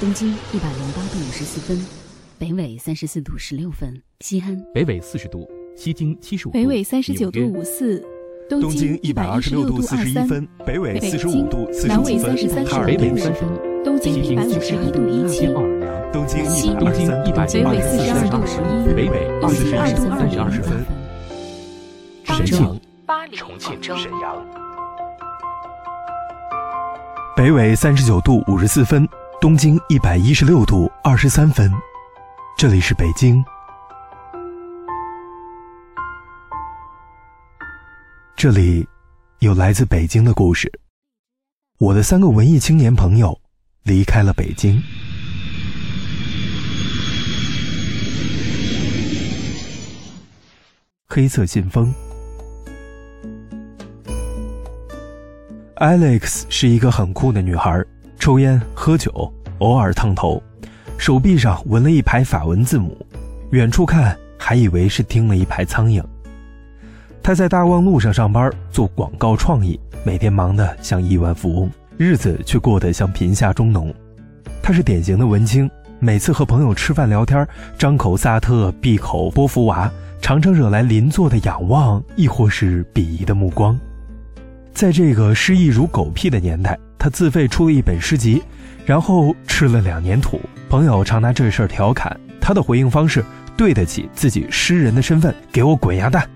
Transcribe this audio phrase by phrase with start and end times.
[0.00, 1.78] 东经一百零八度五十四分，
[2.38, 4.60] 北纬三十四度十六分，西安。
[4.74, 8.04] 北纬四十度，西经七十五度，北纬三十九度五四，
[8.50, 13.48] 东经一百二十六度四十一分，北纬四十五度四十五分，哈尔滨三分，
[13.84, 15.46] 东经一百五十一度一七，
[16.12, 16.44] 东经
[17.24, 20.10] 一百北纬四十二度十一，北纬二十二度
[20.42, 20.84] 二十分，
[22.24, 24.44] 沈阳、巴黎、重庆、沈阳，
[27.36, 29.08] 北纬三十九度五十四分。
[29.44, 31.70] 东经一百一十六度二十三分，
[32.56, 33.44] 这里是北京，
[38.34, 38.88] 这里
[39.40, 40.72] 有来自北京的故事。
[41.76, 43.38] 我的三个文艺青年朋友
[43.82, 44.82] 离开了北京。
[51.06, 51.94] 黑色信封
[55.76, 57.84] ，Alex 是一个很酷的女孩。
[58.24, 60.42] 抽烟喝酒，偶尔烫头，
[60.96, 62.96] 手臂上纹了一排法文字母，
[63.50, 66.02] 远处看还以为是叮了一排苍蝇。
[67.22, 73.94] 他在大望路上上班，做广告创意，每天忙得像亿万富翁，日子却过得像贫下中农。
[74.62, 83.78] 他是典型的文青，每次和朋友吃饭聊天，张口萨特，闭口波伏娃，常常惹来邻座的仰望，亦或是鄙夷的目光。
[84.72, 86.78] 在这个诗意如狗屁的年代。
[87.04, 88.42] 他自费出了一本诗集，
[88.86, 90.40] 然后吃了两年土。
[90.70, 93.22] 朋友常拿这事儿调侃他的回应方式，
[93.58, 95.34] 对得起自己诗人的身份。
[95.52, 96.26] 给我滚鸭蛋！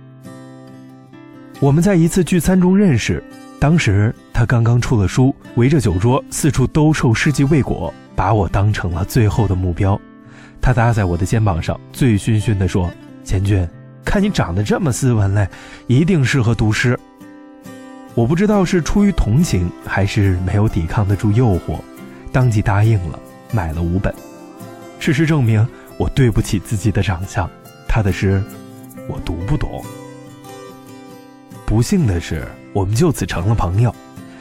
[1.59, 3.25] 我们在一次聚餐中认识，
[3.59, 9.99] 当时他刚刚出了书，围着酒桌四处兜售诗集未果，把我当成了最后的目标。
[10.61, 12.91] 他搭在我的肩膀上，醉醺醺地说
[13.25, 13.67] ：“钱军，
[14.05, 15.49] 看你长得这么斯文嘞，
[15.87, 16.95] 一定适合读诗。”
[18.19, 21.79] 我不知道是出于同情，还是没有抵抗得住诱惑，
[22.33, 23.19] 当即答应了，
[23.53, 24.13] 买了五本。
[24.99, 25.65] 事实证明，
[25.97, 27.49] 我对不起自己的长相，
[27.87, 28.43] 他的诗，
[29.07, 29.85] 我读不懂。
[31.65, 33.95] 不幸的是，我们就此成了朋友。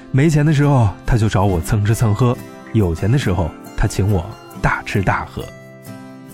[0.10, 2.36] 没钱的时候，他就找我蹭吃蹭喝；
[2.74, 4.26] 有钱的时候，他请我
[4.60, 5.46] 大吃大喝。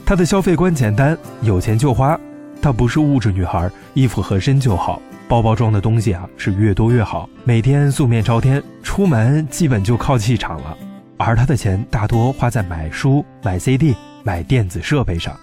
[0.05, 2.17] 他的消费观简单，有钱就花。
[2.61, 5.01] 他不是物质女孩，衣服合身就好。
[5.28, 10.78] 包包装的东西啊是越多越好，每天素面朝天，出门基本就靠气场了。
[11.17, 15.35] 而他的钱大多花在买书、买 CD、买电子设备上。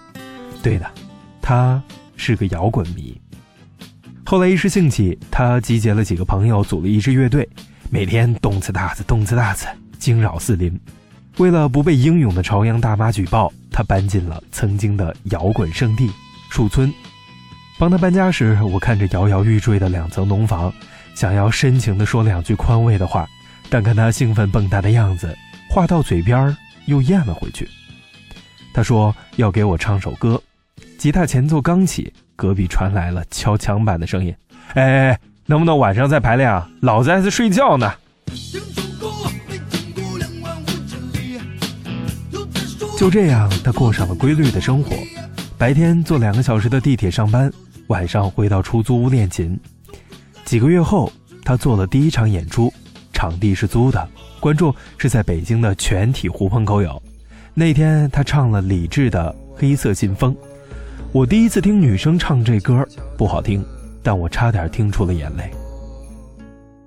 [0.61, 0.85] 对的，
[1.41, 1.81] 他
[2.15, 3.19] 是个摇滚迷。
[4.25, 7.47] 后来一时兴起，他集结了几个朋友，组了一支乐队，
[7.89, 10.79] 每天动次打次，动次打次，惊扰四邻。
[11.37, 16.09] 为了不被英勇的朝阳大妈举报，他搬进了曾经的摇滚圣地
[16.49, 16.93] 树村。
[17.81, 20.71] 帮他搬家时，我看着摇摇欲坠的两层农房，
[21.15, 23.27] 想要深情地说两句宽慰的话，
[23.71, 25.35] 但看他兴奋蹦跶的样子，
[25.67, 26.55] 话到嘴边
[26.85, 27.67] 又咽了回去。
[28.71, 30.39] 他说要给我唱首歌，
[30.99, 34.31] 吉他前奏刚起，隔壁传来了敲墙板的声音
[34.77, 36.69] ：“哎，能不能晚上再排练啊？
[36.81, 37.91] 老子还在睡觉呢。”
[42.95, 44.95] 就这样，他过上了规律的生活，
[45.57, 47.51] 白天坐两个小时的地铁上班。
[47.91, 49.59] 晚上回到出租屋练琴，
[50.45, 51.11] 几个月后，
[51.43, 52.73] 他做了第一场演出，
[53.11, 54.07] 场地是租的，
[54.39, 57.03] 观众是在北京的全体狐朋狗友。
[57.53, 60.33] 那天他唱了李志的《黑色信封》，
[61.11, 62.87] 我第一次听女生唱这歌，
[63.17, 63.61] 不好听，
[64.01, 65.51] 但我差点听出了眼泪。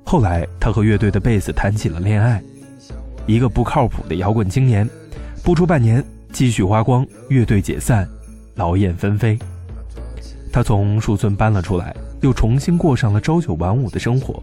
[0.07, 2.43] 后来他和乐队的贝斯谈起了恋爱，
[3.27, 4.89] 一个不靠谱的摇滚青年，
[5.43, 8.09] 不出半年积蓄花光，乐队解散，
[8.55, 9.39] 劳燕分飞。
[10.55, 14.41] 他从树村搬了出来，又重新过上了朝九晚五的生活。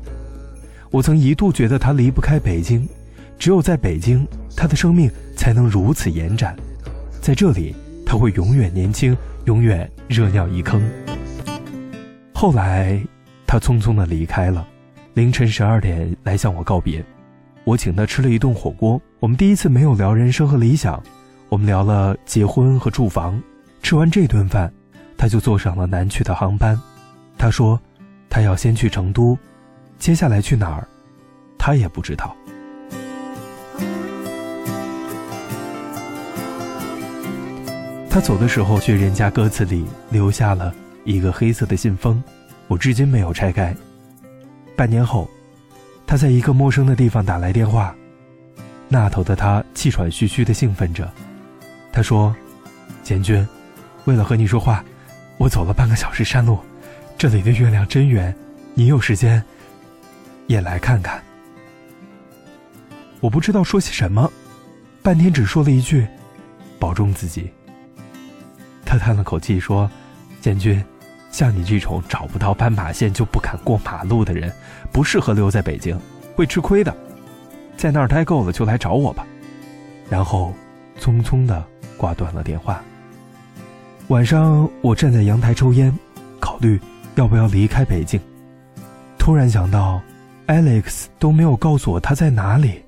[0.89, 2.85] 我曾一度觉得他离不开北京，
[3.39, 6.53] 只有在北京，他的生命才能如此延展。
[7.22, 7.73] 在这里，
[8.05, 10.83] 他会永远年轻，永远热尿一坑。
[12.33, 13.01] 后来，
[13.47, 14.67] 他匆匆的离开了，
[15.13, 17.01] 凌晨十二点来向我告别。
[17.63, 19.01] 我请他吃了一顿火锅。
[19.22, 21.02] 我们第一次没有聊人生和理想，
[21.47, 23.41] 我们聊了结婚和住房。
[23.81, 24.69] 吃完这顿饭。
[25.22, 26.76] 他就坐上了南去的航班，
[27.38, 27.79] 他说，
[28.28, 29.38] 他要先去成都，
[30.00, 30.88] 接下来去哪儿，
[31.59, 32.35] 他也不知道。
[38.09, 40.73] 他走的时候，去人家歌词里留下了
[41.03, 42.22] 一个黑色的信封，
[42.68, 43.76] 我至今没有拆开。
[44.76, 45.29] 半年后，
[46.08, 47.96] 他在一个陌生的地方打来电话，
[48.88, 51.08] 那头的他气喘吁吁的兴奋着，
[51.94, 52.35] 他说
[53.03, 53.47] ：“简君，
[54.06, 54.84] 为了和你说话。”
[55.41, 56.59] 我走了半个小时山路，
[57.17, 58.32] 这里的月亮真圆，
[58.76, 59.43] 你有时间
[60.46, 61.20] 也来看看。
[63.20, 64.32] 我不知道说些什么，
[65.02, 66.08] 半天只说了一句
[66.78, 67.49] ：“保重自己。”
[68.85, 69.90] 他叹了口气说
[70.41, 70.79] ：“建军，
[71.32, 74.53] 像你这种找不到斑马线就不敢过马路的人，
[74.91, 75.99] 不适合留在北京，
[76.35, 76.96] 会吃亏的。
[77.76, 79.26] 在那儿待够了就来找我吧。”
[80.08, 80.53] 然后，
[80.99, 81.66] 匆匆的
[81.97, 82.79] 挂断了电话。
[84.11, 85.90] 晚上，我站在阳台抽烟，
[86.37, 86.78] 考虑
[87.16, 88.19] 要不要离开北京。
[89.17, 90.02] 突然想到
[90.47, 92.84] ，Alex 都没有告诉我他在哪里，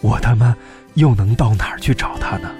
[0.00, 0.56] 我他妈
[0.94, 2.50] 又能到哪儿去找他呢？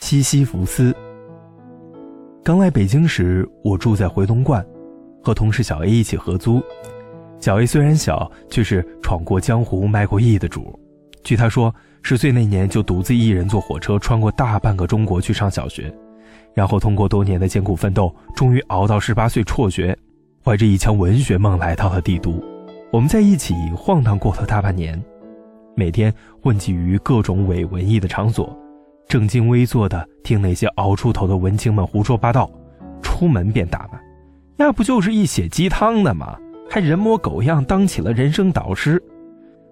[0.00, 0.92] 西西弗斯。
[2.42, 4.64] 刚来北京时，我住在回龙观，
[5.22, 6.62] 和同事小 A 一起合租。
[7.38, 10.78] 小 A 虽然小，却是闯过江湖、卖过艺的主。
[11.22, 11.72] 据他说，
[12.02, 15.94] 十岁那年就独自一人坐火车穿过大半个中国去上小学，
[16.54, 19.96] 然后通过多年的艰苦奋斗，终于熬到十八岁辍学，
[20.42, 22.42] 怀着一腔文学梦来到了帝都。
[22.90, 25.00] 我们在一起晃荡过了大半年，
[25.76, 28.58] 每天混迹于各种伪文艺的场所。
[29.10, 32.48] 正襟危坐的听那些熬出头的文青们胡说八道，
[33.02, 33.98] 出门便打骂
[34.56, 36.38] ：“那不就是一写鸡汤的吗？
[36.70, 39.02] 还人模狗样当起了人生导师。”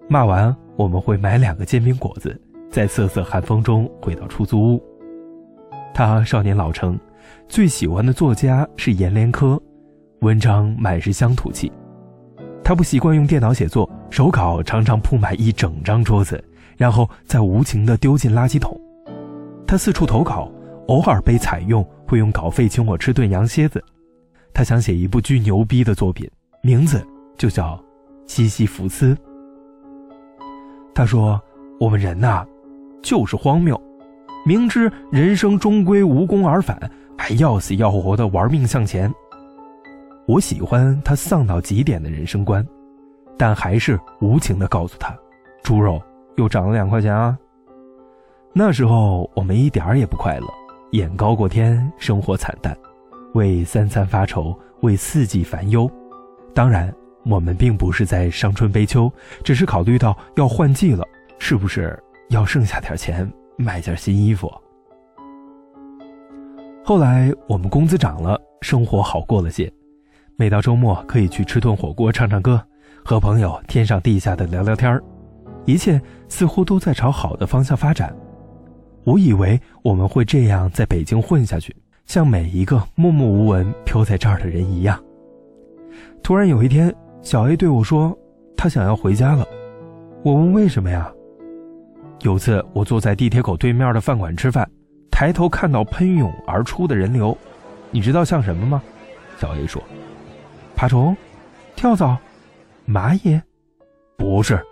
[0.09, 2.37] 骂完，我们会买两个煎饼果子，
[2.69, 4.83] 在瑟瑟寒风中回到出租屋。
[5.93, 6.99] 他少年老成，
[7.47, 9.57] 最喜欢的作家是阎连科，
[10.19, 11.71] 文章满是乡土气。
[12.61, 16.43] 他不习惯用电脑写作，手稿常常铺满一整张桌子，
[16.75, 18.77] 然后再无情地丢进垃圾桶。
[19.69, 20.51] 他四处投稿，
[20.87, 23.79] 偶尔被采用，会用稿费请我吃顿羊蝎子。
[24.51, 26.27] 他想写一部巨牛逼的作品，
[26.63, 27.05] 名字
[27.37, 27.75] 就叫
[28.25, 29.13] 《西西弗斯》。
[30.95, 31.39] 他说
[31.79, 32.43] ：“我们人呐，
[33.03, 33.79] 就是荒谬，
[34.43, 36.75] 明知人生终归无功而返，
[37.15, 39.13] 还要死要活的玩命向前。”
[40.25, 42.65] 我喜欢他丧到极点的人生观，
[43.37, 45.15] 但还是无情的告诉他
[45.61, 46.01] ：“猪肉
[46.37, 47.37] 又涨了两块钱啊。”
[48.51, 50.47] 那时候我们一点儿也不快乐，
[50.91, 52.75] 眼高过天，生活惨淡，
[53.33, 55.89] 为三餐发愁，为四季烦忧。
[56.53, 56.93] 当然，
[57.25, 59.09] 我们并不是在伤春悲秋，
[59.43, 61.05] 只是考虑到要换季了，
[61.37, 61.97] 是不是
[62.29, 64.51] 要剩下点钱买件新衣服？
[66.83, 69.71] 后来我们工资涨了，生活好过了些，
[70.35, 72.61] 每到周末可以去吃顿火锅，唱唱歌，
[73.05, 75.01] 和朋友天上地下的聊聊天儿
[75.65, 78.13] 一切似乎都在朝好的方向发展。
[79.09, 81.75] 我以为我们会这样在北京混下去，
[82.05, 85.03] 像每一个默默无闻飘在这儿的人一样。
[86.21, 88.15] 突然有一天，小 A 对我说
[88.55, 89.43] ：“他想要回家了。”
[90.21, 91.11] 我问：“为什么呀？”
[92.21, 94.69] 有次我坐在地铁口对面的饭馆吃饭，
[95.09, 97.35] 抬头看到喷涌而出的人流，
[97.89, 98.79] 你知道像什么吗？
[99.39, 99.81] 小 A 说
[100.77, 101.17] ：“爬虫、
[101.75, 102.15] 跳蚤、
[102.87, 103.41] 蚂蚁。”
[104.15, 104.63] 不是，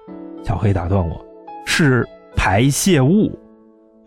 [0.46, 1.26] 小黑打断我
[1.66, 3.36] ：“是排泄物。”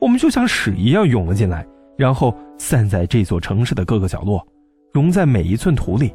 [0.01, 1.67] 我们就像屎一样涌了进来，
[1.97, 4.45] 然后散在这座城市的各个角落，
[4.93, 6.13] 融在每一寸土里。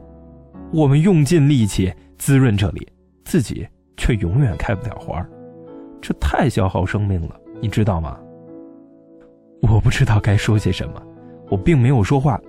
[0.74, 2.88] 我们用尽力气滋润这里，
[3.24, 3.66] 自己
[3.96, 5.24] 却永远开不了花
[6.02, 8.18] 这太消耗生命了，你知道吗？
[9.62, 11.02] 我不知道该说些什么，
[11.50, 12.42] 我并没有说话。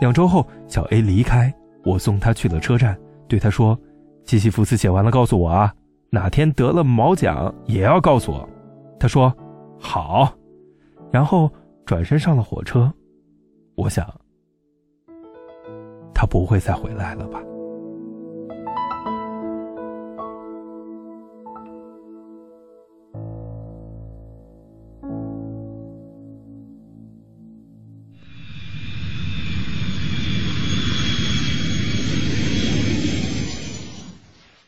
[0.00, 1.52] 两周后，小 A 离开，
[1.84, 2.96] 我送他去了车站，
[3.28, 3.78] 对他说
[4.24, 5.74] ：“西西弗斯写完了告诉我啊，
[6.10, 8.48] 哪天得了毛奖也要告诉我。”
[8.98, 9.32] 他说
[9.78, 10.32] ：“好。”
[11.12, 11.52] 然后
[11.84, 12.90] 转身上了火车，
[13.74, 14.08] 我想，
[16.14, 17.38] 他不会再回来了吧。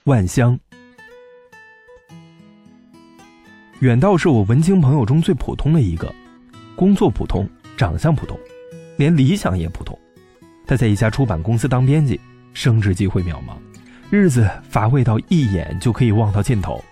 [0.05, 0.61] 万香，
[3.81, 6.15] 远道是我文青朋友中最普通的一个。
[6.76, 8.38] 工作普通，长相普通，
[8.97, 9.99] 连理想也普通。
[10.66, 12.21] 他在一家出版公司当编辑，
[12.52, 13.57] 升职机会渺茫，
[14.11, 16.83] 日子乏味到一眼就可以望到尽头。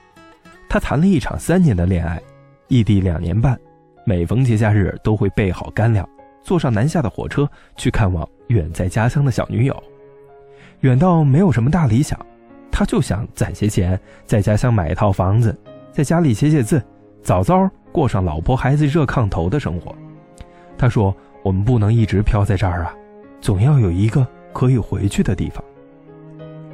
[0.69, 2.21] 他谈了一场三年的恋爱，
[2.69, 3.59] 异地两年半，
[4.05, 6.09] 每逢节假日都会备好干粮，
[6.43, 9.83] 坐上南下的火车去看望远在家乡的小女友。
[10.81, 12.19] 远到没有什么大理想，
[12.71, 15.57] 他就想攒些钱，在家乡买一套房子，
[15.93, 16.83] 在家里写写字，
[17.23, 17.71] 早早。
[17.93, 19.95] 过上老婆孩子热炕头的生活，
[20.79, 21.15] 他说
[21.45, 22.95] ：“我们不能一直飘在这儿啊，
[23.39, 25.63] 总要有一个可以回去的地方。”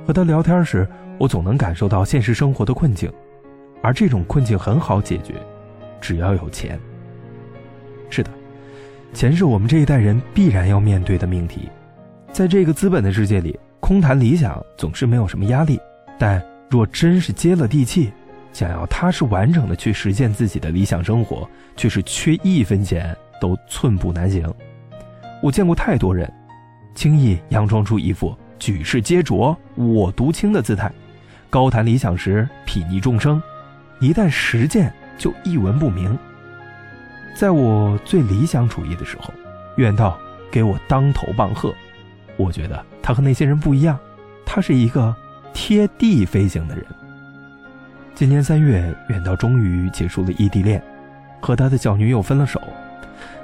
[0.06, 0.88] 和他聊天时，
[1.18, 3.12] 我总能感受到现实生活的困境，
[3.82, 5.34] 而这种困境很好解决，
[6.00, 6.78] 只要有钱。
[8.08, 8.30] 是的，
[9.12, 11.68] 钱是我们这一代人必然要面对的命题。
[12.30, 15.80] 在这个资本的世界里，空谈理想总是没有什么压力。
[16.16, 16.40] 但
[16.70, 18.12] 若真是接了地气，
[18.52, 24.52] 想要踏实完整的去实现自己的理想生活，却是缺一分钱都寸步难行。
[25.42, 26.32] 我见过太多人，
[26.94, 30.90] 轻易佯装出一副举世皆浊我独清的姿态，
[31.48, 33.40] 高谈理想时睥睨众生，
[34.00, 36.18] 一旦实践就一文不名。
[37.36, 39.32] 在我最理想主义的时候，
[39.76, 40.18] 远道
[40.50, 41.72] 给我当头棒喝。
[42.36, 43.96] 我觉得他和那些人不一样，
[44.44, 45.14] 他是一个
[45.54, 46.84] 贴地飞行的人。
[48.18, 50.82] 今年三月，远道终于结束了异地恋，
[51.40, 52.60] 和他的小女友分了手。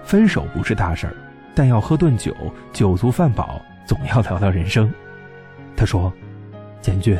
[0.03, 1.15] 分手不是大事儿。
[1.55, 2.35] 但要喝顿酒，
[2.73, 4.93] 酒足饭饱，总要聊聊人生。
[5.77, 6.13] 他说
[6.83, 7.17] ：“简俊，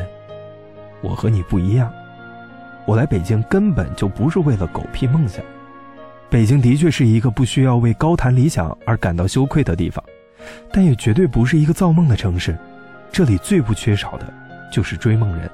[0.99, 1.89] 我和你不一样，
[2.85, 5.41] 我来北京根本就不是为了狗屁梦想。
[6.29, 10.03] 北京的确是一个不需要为高谈理想而感到羞愧的地方，
[10.73, 12.53] 但也绝对不是一个造梦的城市。
[13.13, 14.25] 这里最不缺少的，
[14.69, 15.49] 就是追梦人。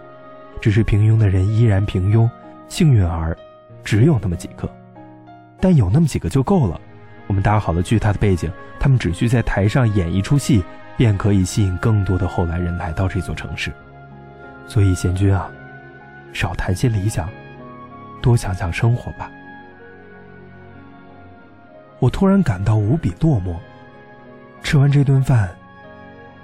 [0.62, 2.30] 只是平庸的人依然平庸，
[2.70, 3.36] 幸运儿，
[3.84, 4.70] 只有那么几个，
[5.60, 6.80] 但有那么几个就够了。”
[7.28, 10.62] 我们搭好了巨大的背景，他们只需在台上演一出戏，
[10.98, 13.72] 便可以吸引更多的后来人来到这座城市。
[14.68, 15.50] 所以贤君啊，
[16.34, 17.30] 少谈些理想，
[18.22, 19.32] 多想想生活吧。
[22.00, 23.56] 我突然感到无比落寞。
[24.62, 25.50] 吃完这顿饭，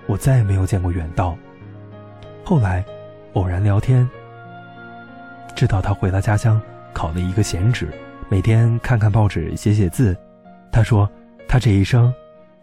[0.05, 1.37] 我再也没有见过远道。
[2.45, 2.85] 后来，
[3.37, 4.09] 偶然聊天，
[5.55, 6.59] 知道他回了家乡，
[6.91, 7.87] 考了一个闲职，
[8.29, 10.17] 每天看看报纸，写写字。
[10.71, 11.07] 他说
[11.47, 12.11] ：“他这一生，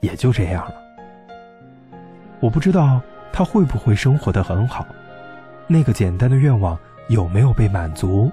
[0.01, 0.75] 也就这样了。
[2.41, 3.01] 我不知道
[3.33, 4.85] 他会不会生活的很好，
[5.69, 6.77] 那个简单的愿望
[7.07, 8.29] 有没有被满足？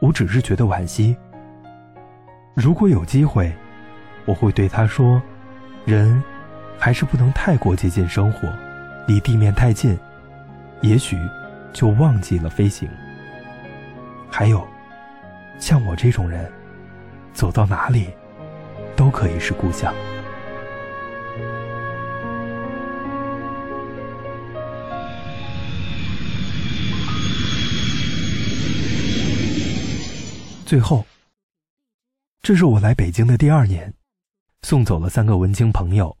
[0.00, 1.16] 我只是觉得惋惜。
[2.54, 3.52] 如果有机会，
[4.24, 5.22] 我会对他说：
[5.84, 6.20] 人，
[6.76, 8.48] 还是不能太过接近生活，
[9.06, 9.96] 离地面太近，
[10.80, 11.16] 也许
[11.72, 12.88] 就忘记了飞行。
[14.30, 14.66] 还有，
[15.58, 16.50] 像我这种人，
[17.32, 18.08] 走到哪里。”
[18.94, 19.92] 都可以是故乡。
[30.66, 31.04] 最后，
[32.42, 33.92] 这是我来北京的第二年，
[34.62, 36.16] 送走了三个文青朋友，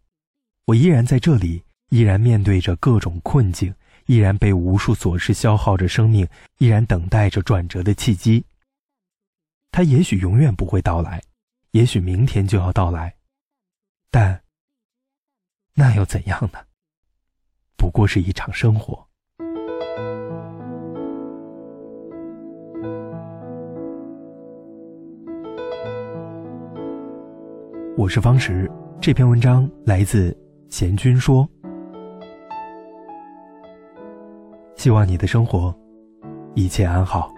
[0.64, 3.72] 我依然在这里，依然面对着各种困境，
[4.06, 6.28] 依然被无数琐事消耗着生命，
[6.58, 8.44] 依然等待着转折的契机。
[9.70, 11.22] 它也许永远不会到来。
[11.70, 13.14] 也许明天就要到来，
[14.10, 14.42] 但
[15.74, 16.58] 那又怎样呢？
[17.78, 19.08] 不过是一场生活。
[27.96, 30.36] 我是方石，这篇文章来自
[30.68, 31.48] 贤君说。
[34.82, 35.72] 希望你的生活
[36.56, 37.32] 一切安好。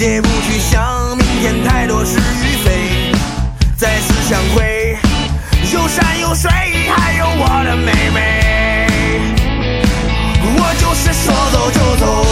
[0.00, 3.12] 也不去想明天太多是与非，
[3.76, 4.96] 再次相会，
[5.72, 6.48] 有山有水，
[6.96, 9.18] 还有我的妹妹，
[10.56, 12.24] 我就是说走就走。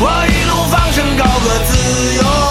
[0.00, 1.70] 我一路放声高歌，自
[2.16, 2.41] 由。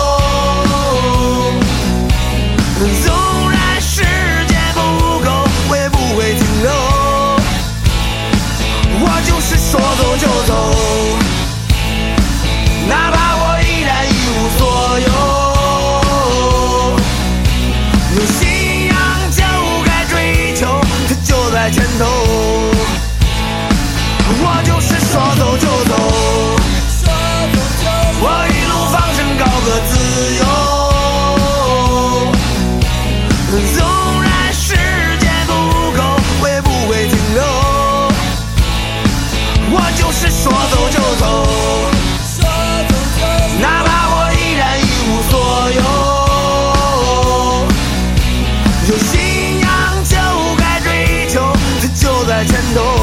[52.74, 53.01] mundo.